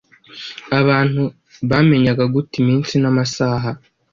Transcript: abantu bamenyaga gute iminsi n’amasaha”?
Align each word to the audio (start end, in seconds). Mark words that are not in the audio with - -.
abantu 0.79 1.23
bamenyaga 1.69 2.23
gute 2.33 2.53
iminsi 2.61 2.93
n’amasaha”? 2.99 3.69